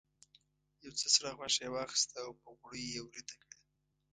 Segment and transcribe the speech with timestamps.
[0.83, 3.57] یو څه سره غوښه یې واخیسته او په غوړیو یې ویریته کړه.